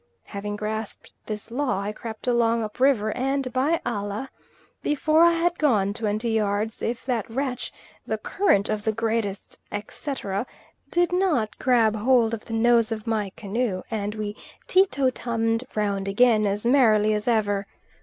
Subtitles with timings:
[0.23, 4.31] Having grasped this law, I crept along up river; and, by Allah!
[4.81, 7.71] before I had gone twenty yards, if that wretch,
[8.07, 10.47] the current of the greatest, etc.,
[10.89, 14.35] did not grab hold of the nose of my canoe, and we
[14.67, 17.67] teetotummed round again as merrily as ever.